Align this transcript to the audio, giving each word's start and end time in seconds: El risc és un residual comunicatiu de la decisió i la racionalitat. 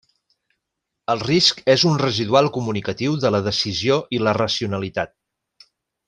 El 1.13 1.19
risc 1.27 1.59
és 1.73 1.83
un 1.91 1.99
residual 2.03 2.49
comunicatiu 2.57 3.17
de 3.27 3.31
la 3.37 3.41
decisió 3.51 3.99
i 4.19 4.23
la 4.25 4.33
racionalitat. 4.43 5.13